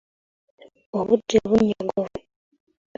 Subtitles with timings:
[0.97, 2.19] Obudde bunnyogovu.